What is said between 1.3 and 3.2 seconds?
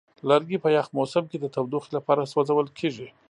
کې د تودوخې لپاره سوځول کېږي.